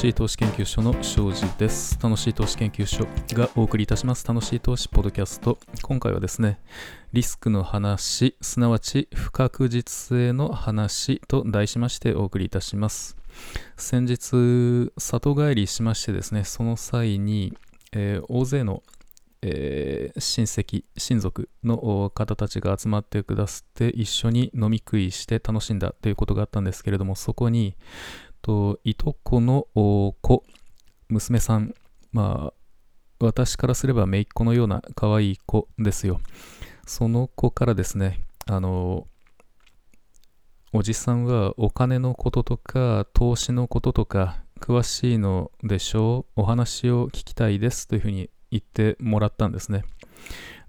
[0.00, 1.98] しい投資研究所の庄司です。
[2.02, 5.58] 楽しい投資研究所がお送りいたします楽しい投資ポッドキャスト。
[5.82, 6.58] 今回はですね、
[7.12, 13.18] リスクの話、すなわち不確実性の話と題しましてお送りいたします。
[13.76, 17.52] 先日、里帰りしましてですね、その際に、
[17.92, 18.82] えー、大勢の
[19.42, 27.74] えー、親戚、親族の方たちが集まってくださって一緒に飲み食いして楽しんだということがあったんですけれども、そこに
[28.42, 30.44] と、いとこの子、
[31.08, 31.74] 娘さん、
[32.12, 36.20] まあ、私からすれば姪っ子のような可愛い子ですよ。
[36.86, 39.06] その子からですね、あの、
[40.72, 49.84] おじさんはお金のこととか投資のこととか詳しいのでしょうお話を聞きたいですというふうに言ってもらったんですね。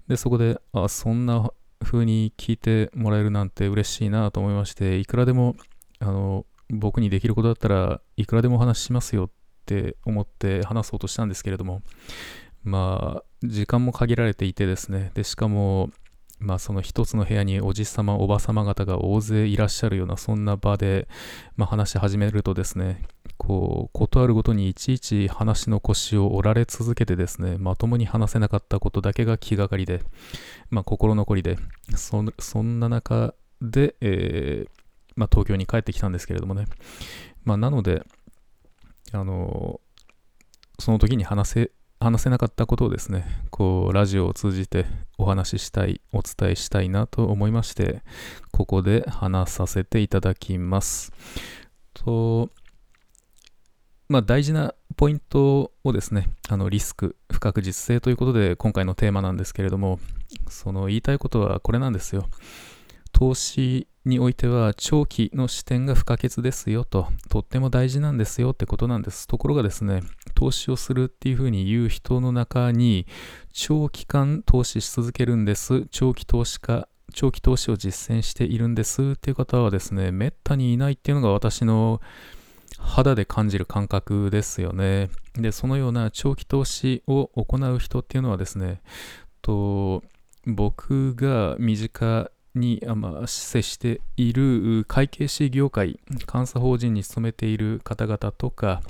[0.08, 1.50] で、そこで、あ、そんな
[1.82, 5.56] 風に聞いてもらえるなんて嬉しいなと思いまして、いくらでも、
[6.00, 9.30] あの、僕にできることだったらいくらでもお話ししますよっ
[9.66, 11.82] て思って話そうとしたんですけれども、
[12.64, 15.90] まあ、時間も限られていてですね、で、しかも、
[16.38, 21.08] まあ、その一つの部屋におじさま、おばさま方が大勢いらっしゃるような、そんな場で、
[21.56, 23.02] まあ、話し始めるとですね、
[23.36, 30.02] こう、ことあるごとにいちいち話の腰を折られ続けてですね、まともに話せなかったことだけが気がかりで、
[30.70, 31.58] まあ、心残りで、
[31.96, 34.81] そそんな中で、えー
[35.16, 36.66] まあ、東京に帰ってきたんですけれどもね。
[37.44, 38.04] まあ、なので、
[39.12, 39.80] あの、
[40.78, 44.86] その時に話せ、話せなかったことをですね、こう、ラジオを通じて
[45.18, 48.02] お話ししたい、お伝えしたいなと思いまして、
[48.50, 51.12] ここで話させていただきます。
[51.94, 52.50] と、
[54.08, 60.00] まあ、大事なポイントをですね、あのリスク、不確実性ということで今回のテーマなんですけれども、
[60.48, 62.28] その言いたいことはこれなんですよ。
[63.12, 69.28] 投資においては長期の視点が不可欠ですよと、とっても大事なんですよってことなんです。
[69.28, 70.02] ところがですね、
[70.34, 73.06] 投資をするっていうふうに言う人の中に、
[73.52, 75.86] 長期間投資し続けるんです。
[75.90, 82.00] 長期投資家、長期投資を実践しているんですっていう方はですね、めったにいないっていうのが私の
[82.78, 85.10] 肌で感じる感覚ですよね。
[85.34, 88.82] で、そのような長期投資を行う人っていうのはですね、
[89.42, 90.02] と
[90.46, 95.98] 僕が身近に、まあ、接している会計士業界、
[96.32, 98.82] 監査法人に勤めている方々とか、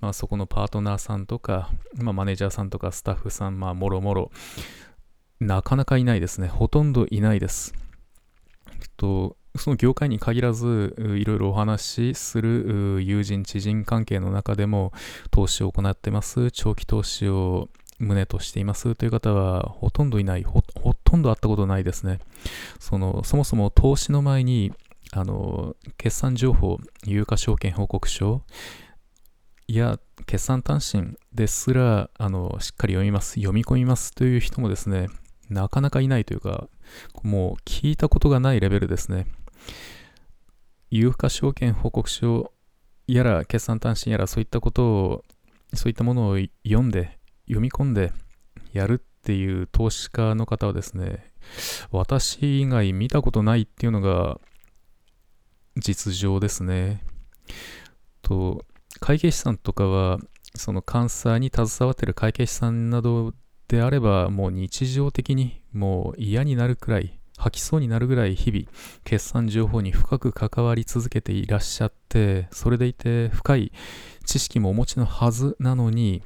[0.00, 4.30] まあ、そこのパートナーさんとか、まあ、マネージャーさんとかスタッフさん、まあ、もろもろ、
[5.40, 6.48] なかなかいないですね。
[6.48, 7.74] ほとんどいないです。
[8.96, 14.92] とその業界に限らず、いろいろお話しする友人、知人関係の中でも
[15.30, 16.50] 投資を行ってます。
[16.50, 20.62] 長期投資を旨としていますという方はほとんどいない、ほ
[21.06, 22.18] とんど会ったことないですね。
[22.80, 24.72] その、そもそも投資の前に、
[25.12, 28.42] あの、決算情報、有価証券報告書
[29.68, 35.06] や決算単身ですら、あの、しっかり読みます、読み込みますという人もですね、
[35.48, 36.68] なかなかいないというか、
[37.22, 39.28] もう聞いたことがないレベルですね。
[40.90, 42.52] 有価証券報告書
[43.06, 45.24] やら決算単身やらそういったことを、
[45.74, 48.12] そういったものを読んで読み込んで
[48.72, 51.32] やるっていう投資家の方はですね、
[51.90, 54.38] 私以外見たことないっていうのが
[55.74, 57.02] 実情ですね。
[58.22, 58.64] と、
[59.00, 60.18] 会計士さんとかは、
[60.54, 63.34] その監査に携わってる会計士さんなど
[63.66, 68.66] であれば、もう日常的にもう嫌になるくらい、吐きそうになるぐらい日々、
[69.02, 73.72] 決算情報に深く関わり続けていらっしゃって、それでいて深い
[74.24, 76.22] 知識もお持ちのはずなのに、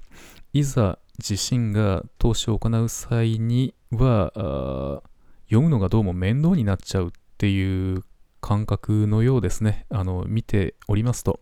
[0.53, 5.03] いざ自身が投資を行う際には、
[5.45, 8.03] 読むのがどうも面倒になっちゃうっていう
[8.41, 9.87] 感覚のようですね。
[9.91, 11.41] あの、見ておりますと。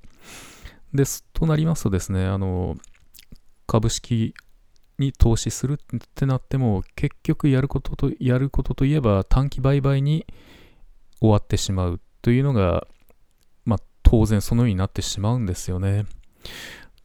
[0.92, 1.24] です。
[1.32, 2.76] となりますとですね、あの、
[3.66, 4.34] 株式
[4.98, 10.26] に投資するってなっても、結局やることと、やることといえば短期売買に
[11.20, 12.86] 終わってしまうというのが、
[13.64, 16.06] まあ、当然そのようになってしまうんですよね。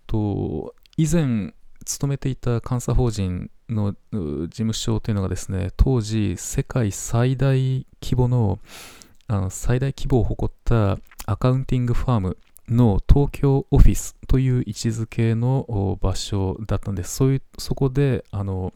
[0.08, 1.54] と、以前、
[1.84, 8.60] 勤めていた監査法人の事務所というのがですね、当時世界最大規模の
[9.28, 12.38] あの最大規模を誇ったアカウンティングファーム
[12.68, 17.16] の東京オフィスという位置づけの場所だったんです。
[17.16, 18.74] そういう、そこで、あの、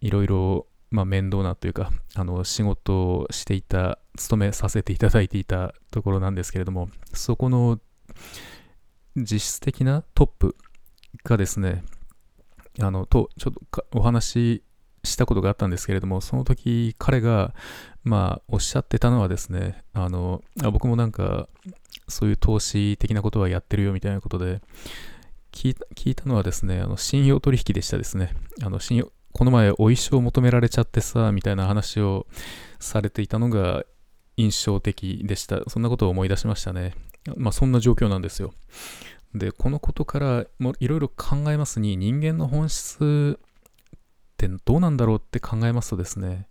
[0.00, 7.80] いろいろ、まあ、面倒なというか、あの、仕事をしていた、勤めさせていただいていたところなんですけれども、そこの
[9.16, 10.56] 実質的なトップ
[11.24, 11.82] がですね、
[12.80, 14.62] あの、と、ちょっとお話し
[15.04, 17.54] したことがあったんですけれども、その時彼が、
[18.04, 21.48] まあ、おっしゃってたのはですね、あの、あ僕もなんか、
[22.08, 24.60] そういう投資的なことはやってるよみたいなことで、
[25.52, 28.34] 聞いた聞いたのはですね、あの信用取引でしたですね。
[28.62, 32.26] あの信用この前お衣装求められちゃってさ、みたいな話を
[32.80, 33.84] されていたのが
[34.36, 35.60] 印象的でした。
[35.68, 36.94] そんなことを思い出しましたね。
[37.36, 38.52] まあそんな状況なんですよ。
[39.34, 40.46] で、このことから
[40.80, 43.40] いろいろ考えますに、人間の本質っ
[44.36, 46.48] てどうなんだろうって考えますとですね、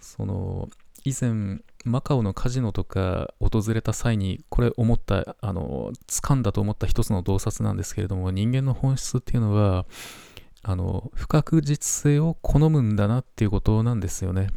[0.00, 0.68] その、
[1.04, 9.84] 以前、マカオのカジノとか訪れた際に、これ思った、あの、掴んだと思った一つの洞察なんですけれども、人間の本質っていうのは、
[10.62, 14.48] あの、不確実性を好むんだなっていうことなんですよね。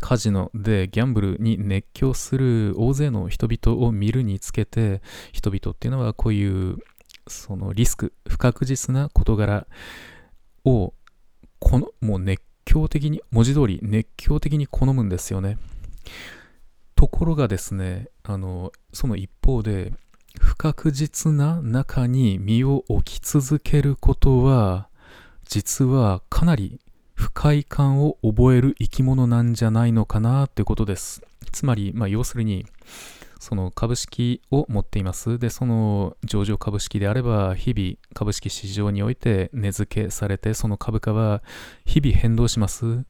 [0.00, 5.02] カジノでギャンブルに熱狂する大勢の人々を見るにつけて、
[5.32, 6.78] 人々っていうのはこういう
[7.28, 9.66] そのリスク、不確実な事柄
[10.64, 10.94] を
[11.58, 15.58] このもう熱狂的に、文字通り熱狂的に好むんですよね。
[16.96, 19.92] ところがですね、あの、その一方で、
[20.38, 24.88] 不確実な中に身を置き続けることは、
[25.44, 26.80] 実はかなり
[27.20, 31.20] 不快感を覚える生き物なんじゃないのかなということです。
[31.52, 32.64] つまり、まあ、要するに、
[33.38, 35.38] その株式を持っています。
[35.38, 41.42] で、その上場株式であれば、日々株式市場において値付けされて、その株価は
[41.84, 43.04] 日々変動します。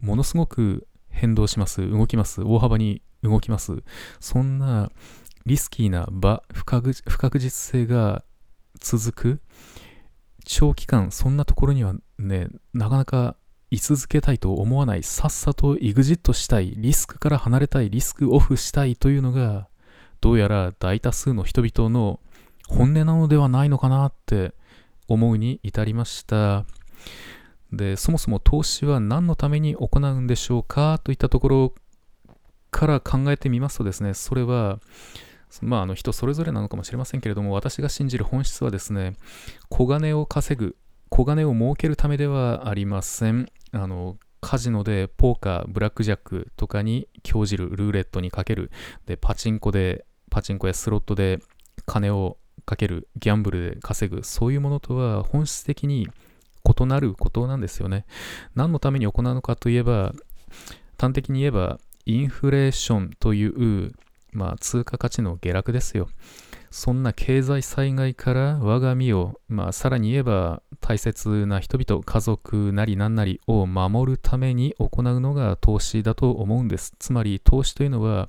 [0.00, 1.86] ものすごく変動します。
[1.88, 2.40] 動きます。
[2.40, 3.82] 大幅に動きます。
[4.18, 4.90] そんな
[5.44, 6.94] リスキーな場、不確
[7.38, 8.24] 実性が
[8.80, 9.40] 続く
[10.52, 13.36] 長期間、そんなところにはね、なかなか
[13.70, 19.68] 居続けたいと思わない、さっさと EXIT したい、リスクから離れたい、リスクオフしたいというのが、
[20.20, 22.18] どうやら大多数の人々の
[22.66, 24.52] 本音なのではないのかなって
[25.06, 26.64] 思うに至りました。
[27.72, 31.74] で、そもそも投資は何のために行うんでしょうかといったところ
[32.72, 34.80] から考えてみますとですね、それは、
[35.62, 39.16] まあ、あの人それぞれなのかもしれませんけれども、私が信じる本質はですね、
[39.68, 40.76] 小金を稼ぐ、
[41.08, 43.50] 小金を儲けるためではありません。
[43.72, 48.70] あのカジノでポーカー、ブラックジャックとかに興じる、ルーレットにかける、
[49.06, 51.40] で、パチンコで、パチンコやスロットで
[51.84, 56.08] 金をかける、ギャンブルで稼ぐ、そういうものとは本質的に
[56.64, 58.06] 異なることなんですよね。
[58.54, 60.14] 何のために行うのかといえば、
[60.98, 63.92] 端的に言えば、インフレーションという
[64.32, 66.08] まあ、通貨価値の下落ですよ。
[66.70, 76.94] そんな経済災害から我が身を、まあ、さらに言えば大切な人々、家族なり何なりを守るために行うのが投資だと思うんです。
[76.98, 78.28] つまり投資というのは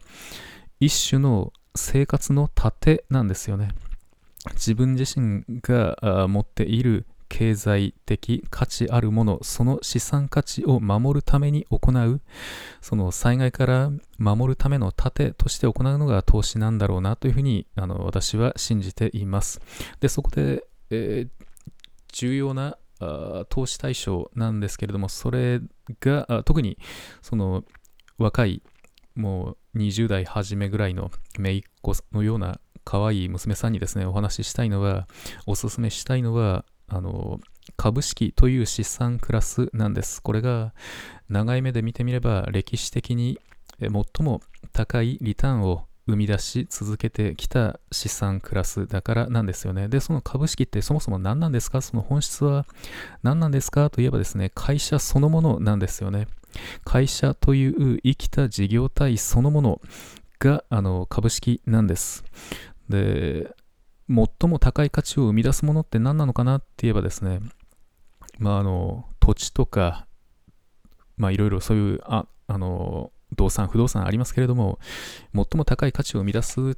[0.79, 3.69] 一種の生活の盾なんですよね。
[4.53, 12.21] 自分自身が持っている経済的価値あるもの、その資産価値を守るために行う、
[12.81, 19.61] その災害から守るための盾として行うのが投資なんだろうなというふうにあの私は信じています。
[20.01, 21.45] で、そこで、えー、
[22.11, 22.77] 重要な
[23.47, 25.61] 投資対象なんですけれども、それ
[26.01, 26.77] が特に
[27.21, 27.63] その
[28.17, 28.61] 若い
[29.15, 35.07] もう20代初めぐらいの姪っ子のような可愛い娘さんにですね、お話ししたいのは、
[35.45, 37.39] おすすめしたいのは、あの、
[37.77, 40.21] 株式という資産クラスなんです。
[40.21, 40.73] これが
[41.29, 43.39] 長い目で見てみれば歴史的に
[43.79, 44.41] 最も
[44.73, 49.87] 高いリターンを生み出し続けてきた資産クラスだからなんですよね。
[49.87, 51.81] で、その株式ってそもそも何なんですか？
[51.81, 52.65] その本質は
[53.23, 53.89] 何なんですか？
[53.89, 56.27] といえばですね、会社そのものなんですよね。
[56.83, 59.81] 会社という生きた事業体そのもの
[60.39, 62.25] があの株式なんです。
[62.89, 63.55] で、
[64.13, 67.39] 最も高い価値を生み出すものって何なのかなって言えばですね、
[68.39, 70.07] まあ、あの、土地とか、
[71.17, 74.79] まあ、いろいろそういう、あ、あの、動産、不動産ありますけれども、
[75.33, 76.77] 最も高い価値を生み出す源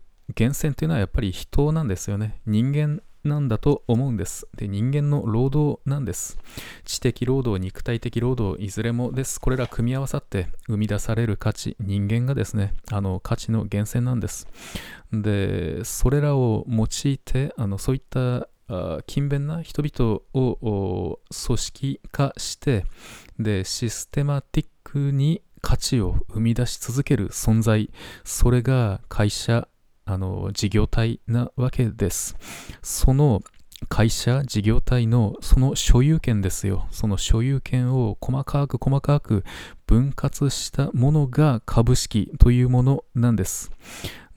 [0.52, 2.42] 泉っていうのはやっぱり人なんですよね。
[2.46, 4.48] 人間なんだと思うんです。
[4.56, 6.38] で、人間の労働なんです。
[6.84, 9.39] 知的労働、肉体的労働、いずれもです。
[9.39, 14.48] これら組み合わさって生み出される価値、人間がですね、あの価値の源泉なんです。
[15.12, 18.50] で、それらを用いて、あのそういった
[19.08, 22.86] 勤勉な人々を組織化して、
[23.39, 27.89] で、システマティックに価値を生み出し続ける存在、
[28.25, 29.68] それが会社
[30.06, 32.36] あの事業体なわけです。
[32.82, 33.42] その
[33.90, 36.88] 会社、事業体のその所有権ですよ。
[36.92, 39.44] その所有権を細かく細かく
[39.86, 43.72] 分割したものが株式というものなんです。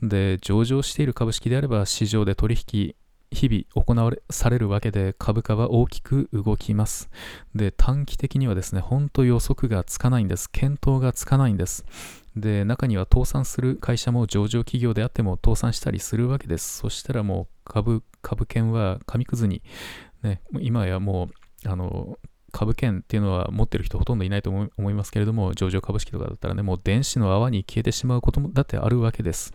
[0.03, 2.95] で、上場している株式であれば市場で取引
[3.31, 7.11] 日々行われされるわけで株価は大きく動きます。
[7.55, 10.51] で、短期的にはですね、本当予測がつかないんです。
[10.51, 11.85] 検討がつかないんです。
[12.37, 16.79] で、中には倒産する会社も上場企業であっても倒産したりするわけです。
[16.79, 19.63] そしたらもう株、株券は紙くずに、
[20.23, 21.31] ね、今やも
[21.65, 22.19] う、あの、
[22.53, 29.53] 株券っていうのは持ってる人ほとんどいないと思いますけれども、上場株式とかだったらね、もう電子の泡に消えてしまうこともだってあるわけです。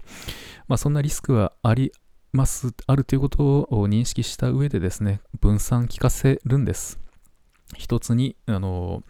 [0.67, 1.91] まあそんなリスクはあり
[2.33, 6.99] ます、あるということを認識した上でですね、分散聞かせるんです。
[7.75, 9.03] 一つに、あの、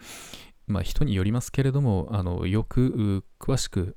[0.72, 3.96] まあ、人によりますけれども、あのよく詳しく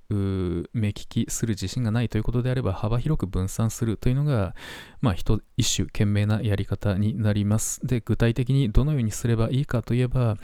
[0.73, 4.55] 目利きする自信がないということであれば、幅広く分散するというのが、
[5.01, 5.15] まあ、
[5.57, 7.87] 一種賢明なやり方になります。
[7.87, 10.37] で、具体的にどのようにすればいいかといえば、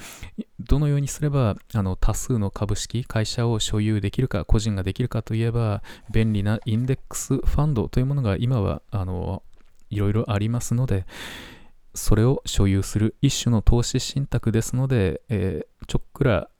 [0.60, 9.42] どのようにすればあの多数の株式、会社を所有できるか、個人ができるかといえば、便利なインデックスファンドというものが今はあの
[9.90, 11.04] いろいろありますので、
[11.94, 16.50] それを所有する一種の投資信託ですので、えー、ちょっくら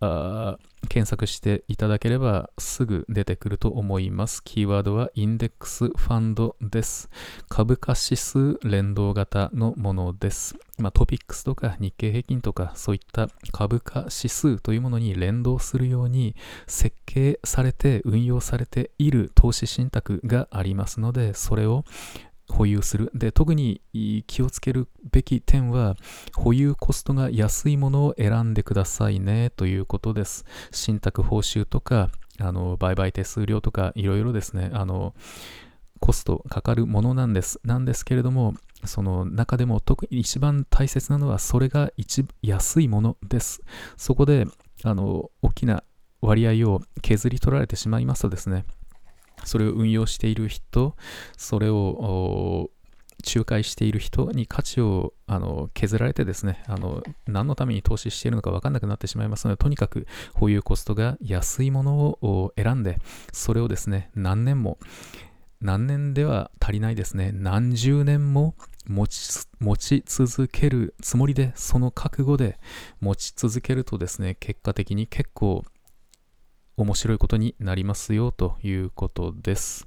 [0.88, 4.42] 検索していただければすぐ出てくると思います。
[4.42, 7.10] キーワードはインデックスファンドです。
[7.50, 10.56] 株価指数連動型のものです。
[10.78, 16.34] まあ、トピックスとか日経平均とかそういった株価指数というものに連動するように
[16.66, 21.84] 設計されて運用されている投資信託がありますので、それを
[22.50, 23.10] 保有する。
[23.14, 23.80] で、特に
[24.26, 25.96] 気をつけるべき点は、
[26.36, 30.44] 保有コストが安いものを選んでくださいねということです。
[30.70, 35.14] 信託報酬とか、あの売買手数料とか、いろいろですね、あの、
[36.00, 37.60] コストかかるものなんです。
[37.64, 38.54] なんですけれども、
[38.84, 43.62] その中でも特に一番大切なのは、それが一安いものです。
[43.96, 44.46] そこで、
[44.82, 45.84] あの、大きな
[46.22, 48.64] 割合を削り取られてしまいますとですね、
[49.44, 50.96] それを運用している人、
[51.36, 52.70] それを
[53.26, 62.98] 仲介している人に価値をあの削られてですねあの、何のために投資しているのか分かんなくなってしまいますので、とにかく保有コストが安いものを選んで、
[63.32, 64.78] それをですね、何年も、
[65.60, 68.54] 何年では足りないですね、何十年も
[68.86, 72.58] 持ち持ち続けるつもりで、その覚悟で
[73.00, 75.64] 持ち続けるとですね、結果的に結構
[76.76, 79.86] 面白いことになりますよということです。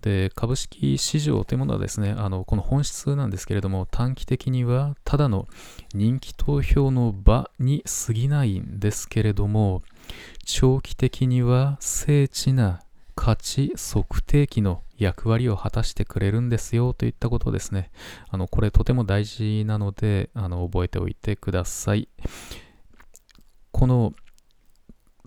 [0.00, 5.48] で株式市場というものはですね、あのこの本質なんですけれども、短期的にはただの
[5.92, 9.82] 人気投票の場に過ぎないんですけれども、
[10.44, 12.80] 長期的には精緻な
[13.14, 17.90] 価値測定器の役割を果たしてくれるんですよといったことですね。
[18.30, 22.08] あのこれとても大事なのであの覚えておいてください。
[23.72, 24.14] この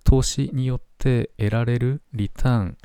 [0.04, 2.78] 投資によって得られるリターン、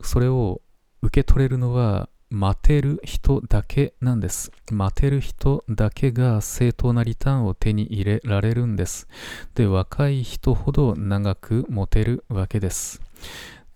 [0.00, 0.60] それを
[1.02, 4.52] 受け取れるのは待てる人だけなんです。
[4.70, 9.06] 待てる人だけが正当なリターンを手に入れられるんです。
[9.54, 13.02] で、若い人ほど長く持てるわけです。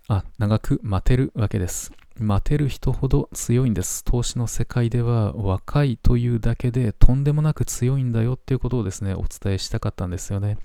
[0.07, 1.91] あ、長く待てるわけです。
[2.19, 4.03] 待てる人ほど強いんです。
[4.03, 10.57] 投資の世界では若いというだけでとんでもなく強いんだよっていうことをですね、お伝えしたかったんですよね。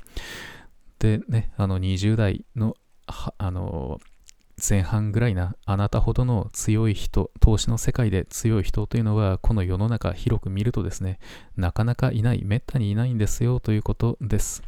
[1.03, 2.77] でね、あの20代の、
[3.37, 3.99] あの、
[4.57, 11.19] 前半ぐらいなあなたほどの強い人、投資の世界で強い人というのは、この世の中広く見るとですね、
[11.57, 14.63] なかなかいない、めったにいないんですよということです。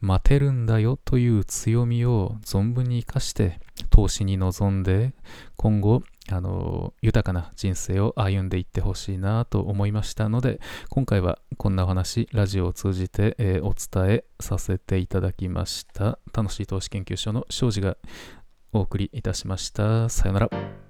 [0.00, 3.58] 待てるんだよという強みを存分に生かして、
[3.90, 5.12] 投資に臨んで、
[5.56, 16.18] 今後、あの豊かな人生を歩んでいってほしいなと思いましたので今回はこんなお話ラジオを通じて、えー、お伝えさせていただきました。
[16.32, 17.96] 楽しい投資研究所の庄司が
[18.72, 20.08] お送りいたしました。
[20.08, 20.83] さよなら。